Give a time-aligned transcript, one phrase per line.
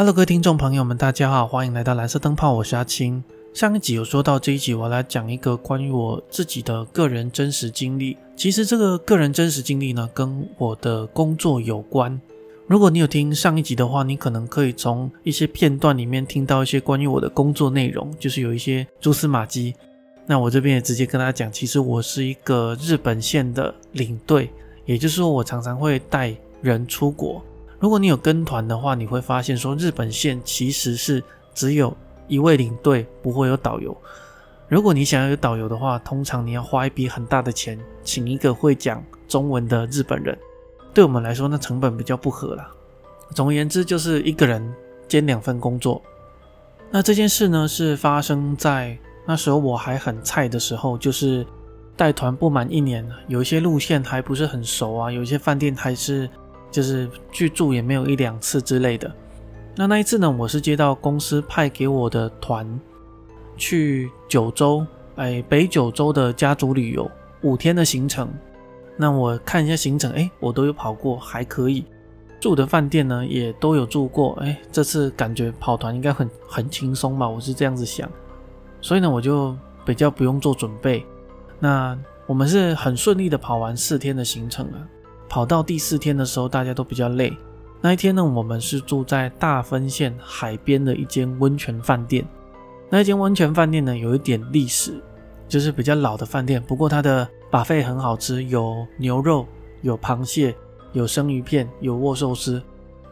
[0.00, 3.22] Hello，各位听众朋友们，大家好，欢迎来到蓝色灯泡，我是阿青。
[3.52, 8.16] 上一集有说到，这一集我来讲一个关于我自己的个人真实经历。
[8.34, 12.18] 其实这个个人真实经历呢，跟我的工作有关。
[12.66, 19.74] 如果你有听上一集的话，你可能可以从一些片段里面听到一些关于我的工作内容，就是有一些蛛丝马迹。
[20.24, 24.48] 那我这边也直接跟大家讲，其实我是一个日本线的领队，
[24.86, 27.44] 也就是说，我常常会带人出国。
[27.80, 31.96] 如果你有跟团的话，你会发现说日本线其实是只有
[32.28, 33.96] 一位领队，不会有导游。
[34.68, 40.38] 如果你想要有导游的话，通常你要花一笔很大的钱，请一个会讲中文的日本人。
[40.92, 42.70] 对我们来说，那成本比较不合啦。
[43.34, 44.62] 总而言之，就是一个人
[45.08, 46.02] 兼两份工作。
[46.90, 51.46] 那这件事呢，是发生在那时候我还很菜的时候，就是
[51.96, 56.28] 带团不满一年，有一些路线还不是很熟啊，有一些饭店还是。
[56.70, 59.10] 就是去住也没有一两次之类的。
[59.76, 62.80] 那那一次呢，我是接到公司派给我的团
[63.56, 64.86] 去九州，
[65.16, 67.10] 哎，北九州的家族旅游
[67.42, 68.28] 五天的行程。
[68.96, 71.84] 那我看一下行程，哎，我都有跑过，还可以。
[72.40, 74.32] 住的饭店呢，也都有住过。
[74.40, 77.28] 哎，这次感觉跑团应该很很轻松吧？
[77.28, 78.10] 我是这样子想。
[78.80, 81.04] 所以呢，我就比较不用做准备。
[81.58, 84.88] 那我们是很顺利的跑完四天的行程了。
[85.30, 87.32] 跑到第四天的时候，大家都比较累。
[87.80, 92.26] 那一天呢，我们是住在大分县海边的一间温泉饭店。
[92.90, 95.00] 那一间温泉饭店呢，有一点历史，
[95.48, 96.60] 就是比较老的饭店。
[96.60, 99.46] 不过它的把费很好吃，有牛肉，
[99.82, 100.52] 有螃蟹，
[100.92, 102.60] 有生鱼片，有握寿司，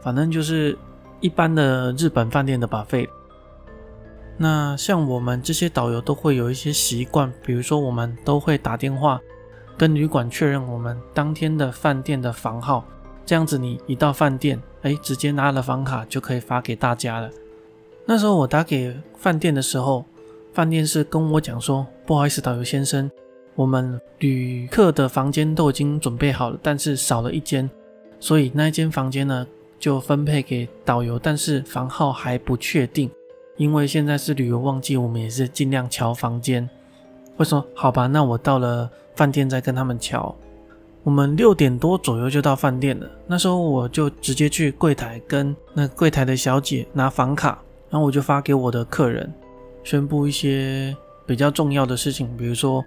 [0.03, 0.77] 反正就是
[1.21, 3.09] 一般的日本饭店的把费。
[4.37, 9.21] 那像我们这些导游都会有一些习惯，比如说我们都会打电话。
[9.79, 12.85] 跟旅馆确认我们当天的饭店的房号，
[13.25, 17.31] 这样子你一到饭店，哎，直接拿了房卡就可以发给大家了。
[18.05, 20.05] 那时候我打给饭店的时候，
[20.53, 23.09] 饭店是跟我讲说，不好意思，导游先生，
[23.55, 27.71] 我们旅客的房间都已经准备好了，但是少了一间，
[28.19, 29.47] 所以那一间房间呢
[29.79, 33.09] 就分配给导游，但是房号还不确定，
[33.57, 36.69] 因为现在是旅游旺季，我们也是尽量瞧房间。
[37.39, 38.91] 我说好吧，那我到了。
[39.17, 40.33] 饭店再跟他们瞧，
[41.03, 43.11] 我们六点多左右就到饭店了。
[43.27, 47.59] 那时候我就直接去柜台跟那柜台的小姐拿房卡，
[47.91, 49.29] 然后我就发给我的客人，
[49.83, 52.85] 宣布一些比较重要的事情，比如说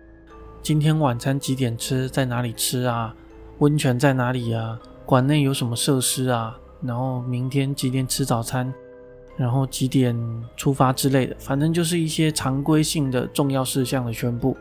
[0.63, 3.13] 今天晚餐几点吃，在哪里吃啊？
[3.57, 4.79] 温泉在哪里啊？
[5.05, 6.57] 馆内有什么设施啊？
[6.81, 8.73] 然后明天几点吃早餐？
[9.41, 10.15] 然后几点
[10.55, 14.55] 出发之类的，反正就是一些常规性的重要事项的宣布。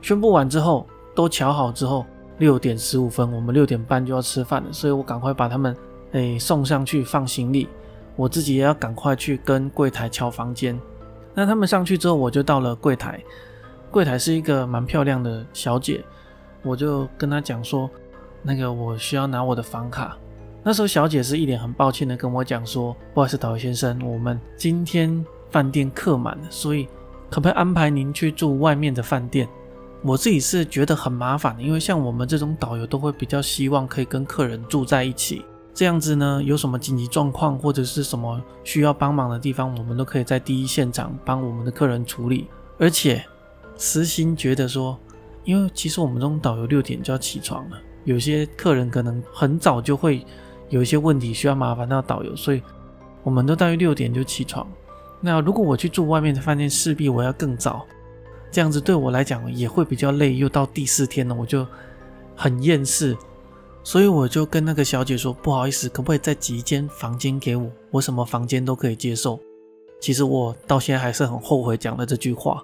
[0.00, 0.86] 宣布完之后。
[1.16, 2.04] 都瞧好之后，
[2.38, 5.76] 六点十五分，我们六点半就要吃饭了，所以我赶快把他们
[6.10, 7.68] 诶送上去放行李，
[8.16, 10.76] 我自己也要赶快去跟柜台敲房间。
[11.32, 13.22] 那他们上去之后，我就到了柜台，
[13.92, 16.04] 柜台是一个蛮漂亮的小姐，
[16.64, 17.88] 我就跟她讲说，
[18.42, 20.18] 那个我需要拿我的房卡。
[20.66, 26.88] 那时候小姐是一脸很抱歉的跟我讲说，不好意思，导游先生，我们今天饭店客满了，所以
[27.28, 29.46] 可不可以安排您去住外面的饭店？
[30.02, 35.44] 我自己是觉得很麻烦，因为像我们这种导游都会比较希望可以跟客人住在一起，
[35.74, 42.48] 这样子呢，有什么紧急状况或者是什么需要帮忙的地方，我们都可以在第一现场帮我们的客人处理。
[42.78, 43.22] 而且
[43.76, 44.98] 私心觉得说，
[45.44, 50.24] 因为其实我们这种导游六点就要起床了，有些客人可能很早就会
[50.68, 52.62] 有一些问题需要麻烦到导游，所以
[53.22, 54.66] 我们都大约六点就起床。
[55.20, 57.86] 那如果我去住外面的饭店，势必我要更早。
[58.50, 61.66] 这样子对我来讲也会比较累，又到第四天了，我就
[62.36, 63.16] 很厌世，
[63.82, 67.70] 所以我就跟那个小姐说：“不好意思，可不可以再挤一间房间给我？
[67.90, 69.40] 我什么房间都可以接受。”
[70.00, 72.62] 其实我到现在还是很后悔讲了这句话，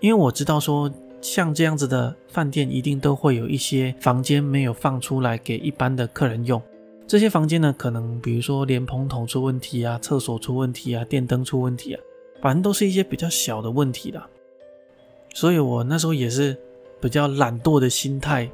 [0.00, 6.62] 因为我知道说像这样子的饭店一定都会有一些房间没有放出来给一般的客人用。
[7.06, 12.00] 这些房间呢，可能比如说连蓬头出问题啊，厕所出问题啊，电灯出问题啊，
[12.42, 14.28] 反正都是一些比较小的问题啦。
[15.32, 16.56] 所以我那时候也是
[17.00, 18.50] 比较懒惰的心态，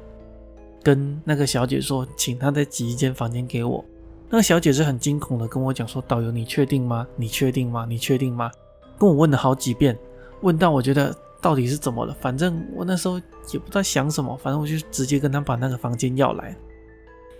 [0.83, 3.83] 跟那个小姐说，请她再挤一间房间给我。
[4.29, 7.07] 那个小姐是很惊恐的跟我讲说：“导游，你确定吗？
[7.15, 7.85] 你确定吗？
[7.89, 8.51] 你确定吗？”
[8.99, 9.97] 跟我问了好几遍，
[10.41, 12.15] 问到我觉得到底是怎么了。
[12.19, 13.17] 反正我那时候
[13.51, 16.55] 也不知道想什么，反正我就直接跟她把那个房间要来。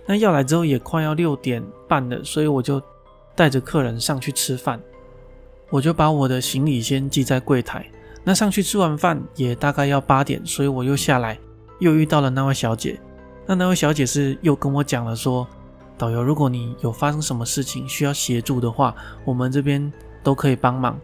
[0.06, 2.82] 那要来之后也快要六点半了，所以我就
[3.34, 4.80] 带着客人上去吃饭，
[5.70, 7.86] 我就把我的行李先寄在柜台。
[8.22, 11.38] 那上去吃完饭也大概要八点，所以我又下来，
[11.78, 12.98] 又遇到了那位小姐。
[13.46, 15.46] 那那位小姐是又跟我讲了说，
[15.98, 19.92] 导游，如果你有发生什么事情需要协助的话，我们这边
[20.22, 20.98] 都可以帮忙。”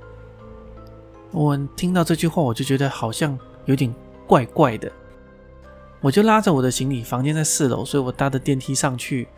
[1.33, 3.95] 我听到这句话，我就觉得好像有点
[4.27, 4.91] 怪怪的。
[6.03, 9.29] 我就拉着我的行李，房间在四楼，所以我搭的电梯上去，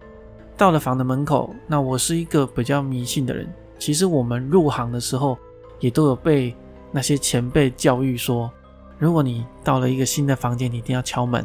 [0.56, 1.52] 到了房的门口。
[1.66, 5.36] 那我是一个比较迷信的人，其实我们入行的时候
[5.80, 6.54] 也都有被
[6.92, 8.48] 那些前辈教育说，
[8.96, 11.44] 如果你到了一个新的房间，你一定要敲门，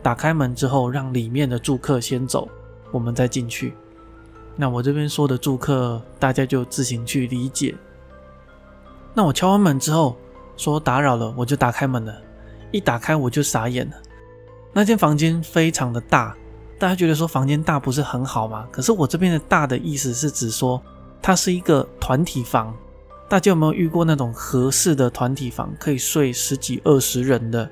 [0.00, 2.48] 打开门之后让里面的住客先走，
[2.92, 3.74] 我们再进去。
[4.54, 7.74] 那我这边说的住客，大家就自行去理解。
[9.12, 10.16] 那我敲完门之后
[10.56, 12.14] 说打扰了，我就打开门了。
[12.70, 13.96] 一打开我就傻眼了，
[14.76, 16.36] 那间房间非常的大。
[16.78, 18.68] 大家觉得说房间大不是很好吗？
[18.70, 20.82] 可是我这边的大的意思是指说
[21.22, 22.76] 它是一个团体房。
[23.26, 27.66] 大家有没有遇过那种合适的团体房，可以睡十几二十人的，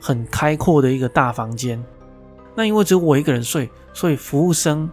[0.00, 1.84] 很开阔的一个大房间？
[2.54, 4.88] 那因为只有我一个人睡，所以服务生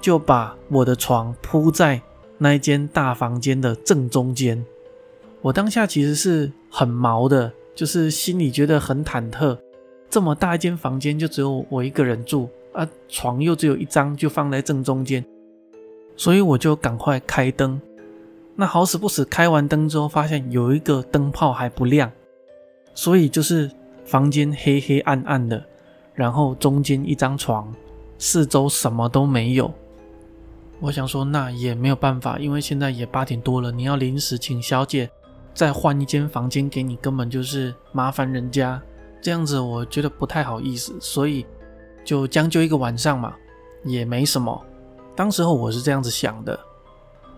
[0.00, 2.02] 就把我的床铺在
[2.38, 4.66] 那一间大房间的正中间。
[5.42, 9.56] 我当下其实是很毛的，就是心里觉得很忐忑。
[10.14, 15.24] 这么大一间房间，就只有我一个人住啊，床又只有一张，就放在正中间，
[16.16, 17.80] 所以我就赶快开灯。
[18.54, 22.12] 那好死不死，开完灯之后发现有一个灯泡还不亮，
[22.94, 23.68] 所以就是
[24.04, 25.60] 房间黑黑暗暗的，
[26.14, 27.74] 然后中间一张床，
[28.16, 29.68] 四周什么都没有。
[30.78, 35.10] 我想说，那也没有办法，因为现在也八点多了，你要临时请小姐。
[35.52, 38.80] 再换一间房间给你，根本就是麻烦人家，
[39.24, 41.46] 这样子我觉得不太好意思，所以
[42.04, 43.34] 就将就一个晚上嘛，
[43.82, 44.62] 也没什么。
[45.16, 46.60] 当时候我是这样子想的，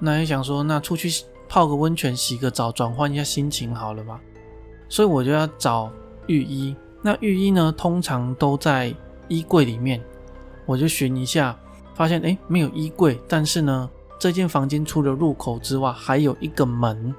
[0.00, 1.09] 那也想说，那出去
[1.49, 4.19] 泡个温泉、洗个澡，转换一下心情好了嘛。
[4.88, 5.88] 所以我就要找
[6.27, 8.93] 浴衣，那浴衣呢，通常都在
[9.29, 10.03] 衣柜里面。
[10.65, 11.56] 我就寻一下，
[11.94, 13.88] 发现哎，没有衣柜，但是呢，
[14.19, 17.15] 这间房间除了入口之外，还有一个门。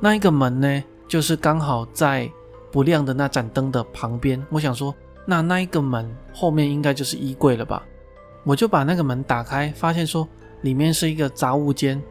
[0.00, 2.32] 那一个门呢，就是刚好在
[2.72, 4.44] 不亮的那盏灯的旁边。
[4.50, 4.92] 我想说，
[5.24, 7.84] 那那一个门后面应该就是衣柜了吧？
[8.42, 10.26] 我就把那个门打开，发现说
[10.62, 12.02] 里面是一个杂物间。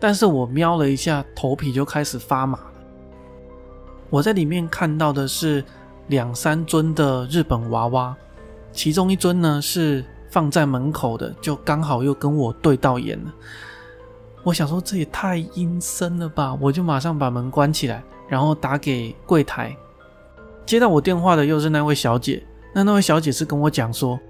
[0.00, 2.72] 但是我瞄了一下，头皮就开始发麻了。
[4.10, 5.64] 我在里面看到的是
[6.08, 8.16] 两三尊的日本娃娃，
[8.70, 13.34] 其中一尊呢是放在门口的，就刚好又跟我对到眼了。
[14.44, 16.56] 我想说这也太阴森了吧！
[16.60, 19.76] 我就马上把门关起来，然后打给柜台。
[20.68, 22.42] 接到我电话的又是那位小姐。
[22.74, 24.20] 那那位小姐是跟我讲说，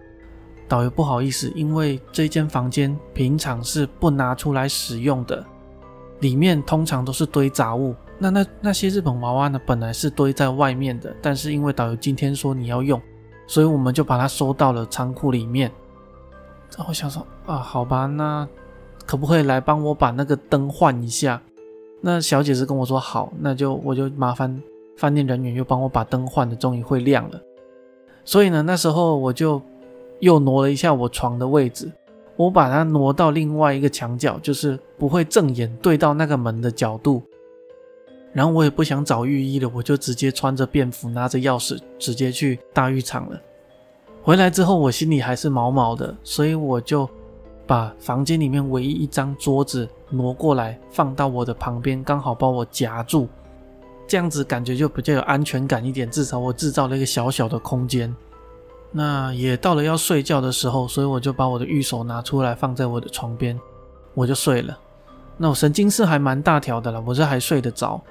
[0.68, 5.44] 导游不好意思，因为这间房间平常是不拿出来使用的，
[6.20, 7.92] 里面通常都是堆杂物。
[8.18, 13.02] 那那那些日本娃娃呢，本来是堆在外面的，但是因为导游今天说你要用，
[13.48, 15.68] 所以我们就把它收到了仓库里面。
[16.86, 18.46] 我想说啊，好吧，那。
[19.06, 21.40] 可不可以来帮我把那个灯换一下？
[22.02, 24.62] 那小姐是跟我说好，那就我就麻烦
[24.98, 27.40] 饭店人员又帮我把灯换的，终于会亮了。
[28.24, 29.62] 所以呢，那时候我就
[30.20, 31.90] 又挪了一下我床的位置，
[32.36, 37.22] 我把它挪到另外一个墙角，就是不会正眼对到那个门的角度。
[38.32, 43.40] 然后我也不想找浴衣了，我就直接穿着便服，拿着钥匙直接去大浴场了。
[44.22, 47.08] 回来之后，我心里还是毛毛的，所以我就。
[47.68, 53.28] 把房间里面唯一一张桌子挪过来，放到我的旁边，刚好把我夹住，
[54.08, 56.10] 这样子感觉就比较有安全感一点。
[56.10, 58.12] 至少我制造了一个小小的空间。
[58.90, 63.56] 那也到了要睡觉的时候，所以我就把我的玉手拿出来放在我的床边，
[64.14, 64.76] 我就睡了。
[65.36, 68.02] 那我神经是还蛮大条的了，我这还睡得着。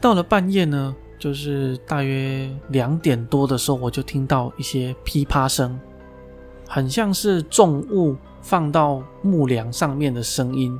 [0.00, 5.78] 到了半夜呢，就是大约两点多的时候，我就听到一些噼啪声，
[6.66, 8.16] 很像是重物。
[8.42, 10.78] 放到木梁上面的声音，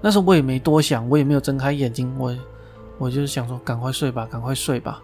[0.00, 2.34] 那时候我也没多想，我也没有睁开眼睛，我
[2.98, 5.02] 我就是想说赶快睡吧，赶快睡吧。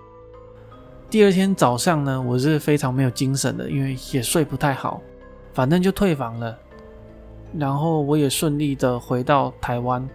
[1.11, 5.03] 第二天早上呢，我是非常没有精神的，因为也睡不太好，
[5.53, 6.59] 反正就退房了。
[7.59, 10.09] 然后我也顺利的回到台湾。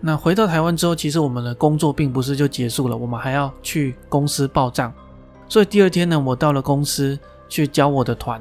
[0.00, 4.94] 那回到台湾之后，其实我们的工作并不是就结束了，我们还要去公司报账。
[5.48, 8.40] 所以第二天呢，我到了公司去教我的团。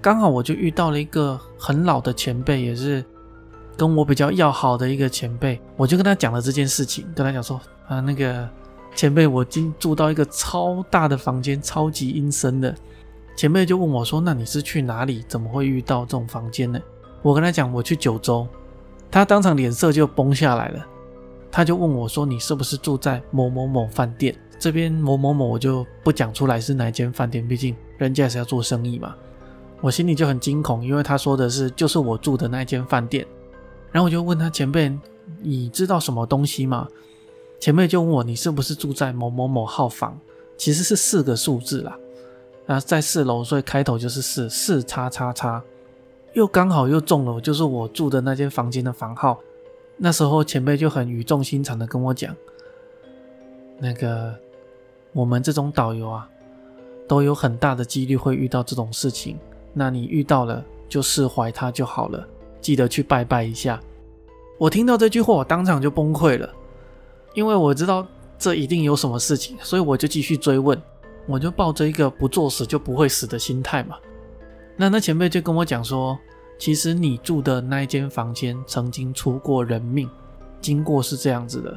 [0.00, 3.04] 刚好我就遇到了一个很老的前辈，也是
[3.76, 8.48] 跟我比较要好的一个前辈，我就跟他讲了这件事情，跟他讲说啊，那个
[8.94, 12.74] 前辈，我今住到一个超大的房间，超级阴森的。
[13.36, 15.24] 前辈就问我说，那你是去哪里？
[15.26, 16.80] 怎么会遇到这种房间呢？
[17.20, 18.46] 我跟他讲，我去九州，
[19.10, 20.86] 他当场脸色就崩下来了，
[21.50, 24.34] 他就问我说，你是不是住在某某某饭店？
[24.58, 29.14] 这边某某某我就不讲出来是哪间饭店，毕竟人家是要做生意嘛。
[29.80, 33.26] 我心里就很惊恐，因为他说的是就是我住的那间饭店。
[33.90, 34.96] 然后我就问他前辈，
[35.42, 36.88] 你知道什么东西吗？
[37.64, 40.20] 前辈就问我你是不是住在某某某号房？
[40.58, 41.98] 其实是四个数字啦，
[42.66, 45.64] 啊，在四楼，所以开头就是四四叉叉叉，
[46.34, 49.40] 又刚好又中了，就是我住的那间房间的房号。
[49.96, 52.36] 那时候前辈就很语重心长的跟我讲，
[53.78, 54.34] 那个
[55.14, 56.28] 我们这种导游啊，
[57.08, 59.38] 都有很大的几率会遇到这种事情，
[59.72, 62.28] 那你遇到了就释怀它就好了，
[62.60, 63.80] 记得去拜拜一下。
[64.58, 66.54] 我听到这句话，我当场就崩溃了，
[67.34, 68.06] 因为我知道
[68.38, 70.80] 这一定有什么事情，所以我就继续追问，
[71.26, 73.96] 我就抱着一个不作死就不会死的心态嘛。
[74.76, 76.18] 那那前辈就跟我讲说。
[76.56, 80.08] 其实你住的那一间房间曾经出过人命，
[80.60, 81.76] 经过是这样子的。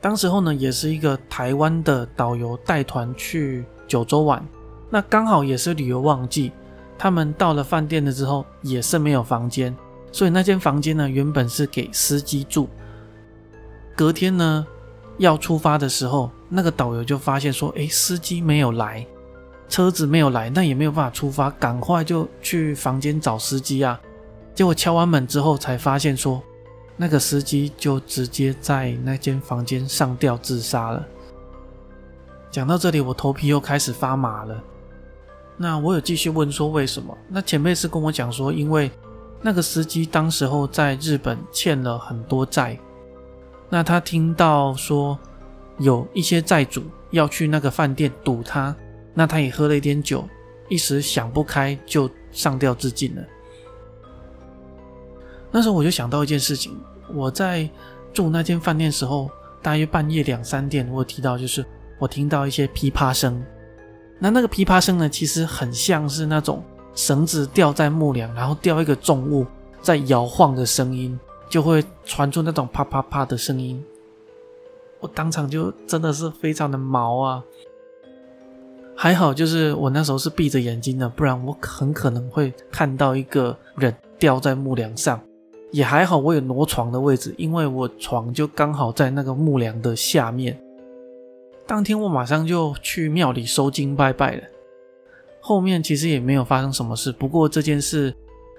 [0.00, 4.44] 当时候呢，也是一个台湾的导游带团去九州玩，
[4.90, 6.50] 那刚好也是旅游旺季，
[6.98, 9.74] 他们到了饭店了之后也是没有房间，
[10.10, 12.68] 所以那间房间呢原本是给司机住。
[13.96, 14.66] 隔天呢
[15.18, 19.06] 要出发的时候，那个导游就发现说：“哎，司机没有来。”
[19.66, 23.98] 车子没有来，那也没有办法出发，赶快就去房间找司机啊！
[24.54, 26.40] 结果敲完门之后，才发现说，
[26.96, 31.04] 那个司机就直接在那间房间上吊自杀了。
[32.50, 34.62] 讲到这里，我头皮又开始发麻了。
[35.56, 37.16] 那我有继续问说为什么？
[37.28, 38.90] 那前辈是跟我讲说，因为
[39.40, 42.78] 那个司机当时候在日本欠了很多债，
[43.68, 45.18] 那他听到说
[45.78, 48.74] 有一些债主要去那个饭店堵他。
[49.16, 50.28] 那他也喝了一点酒，
[50.68, 53.22] 一时想不开就上吊自尽了。
[55.52, 56.76] 那时候我就想到一件事情，
[57.14, 57.70] 我在
[58.12, 59.30] 住那间饭店时候，
[59.62, 61.64] 大约半夜两三点，我提到就是
[62.00, 63.40] 我听到一些噼啪声。
[64.18, 66.60] 那那个噼啪声呢，其实很像是那种
[66.96, 69.46] 绳子吊在木梁，然后吊一个重物
[69.80, 71.16] 在摇晃的声音，
[71.54, 73.80] 就会传出那种啪啪啪的声音。
[74.98, 77.44] 我当场就真的是非常的毛啊！
[78.96, 85.20] 还好，就是我那时候是闭着眼睛的，不然我很可能会看到一个人吊在木梁上。
[85.70, 90.60] 也还好，我有挪床的位置，因为我床就刚好在那个木梁的下面。
[91.68, 94.42] 当天我马上就去庙里收金拜拜了。
[95.40, 98.12] 后面其实也没有发生什么事，不过这件事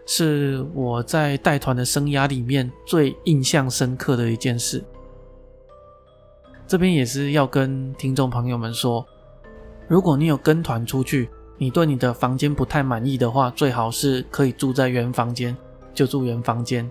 [0.06, 4.84] 是我在带团的生涯里面最印象深刻的一件事。
[6.68, 9.06] 这边也是要跟听众朋友们说。
[9.88, 15.56] 如果你有跟团出去，你对你的房间不太满意的话，最好是可以住在原房间，
[15.94, 16.90] 就住原房间。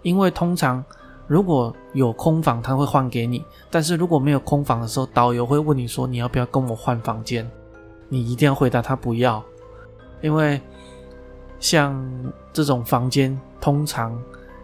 [0.00, 0.82] 因为通常
[1.26, 3.40] 如果有空房，他会换给你；
[3.70, 7.46] 但是如果没有空房的时候，导游会问你说你要不要跟我换房间，
[8.08, 9.44] 你一定要回答他不要，
[10.22, 10.58] 因为
[11.60, 12.04] 像
[12.52, 14.20] 这种房间通常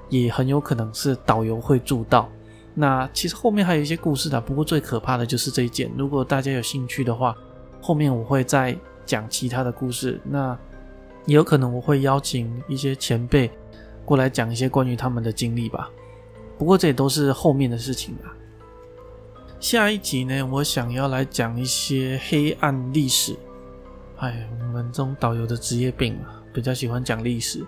[0.09, 2.29] 也很有可能是导游会住到。
[2.75, 5.89] 那其实后面还有一些故事的，不过最可怕的就是这一件。
[5.97, 7.37] 如果大家有兴趣的话。
[7.79, 10.59] 后面我会再讲其他的故事，那
[11.25, 13.49] 也有可能我会邀请一些前辈
[14.05, 15.89] 过来讲一些关于他们的经历吧。
[16.59, 18.33] 不过这也都是后面的事情啦。
[19.61, 23.37] 下一集呢，我想要来讲一些黑暗历史。
[24.17, 27.63] 哎，我们这种导游的职业病啊，比较喜欢讲历史。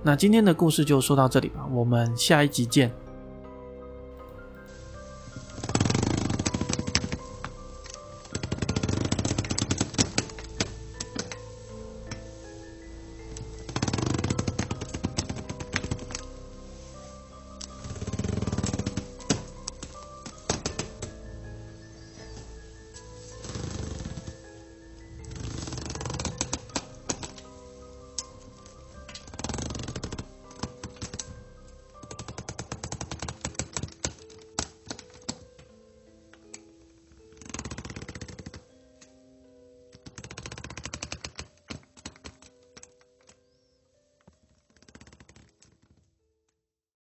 [0.00, 2.88] 那今天的故事就说到这里吧，我们下一集见。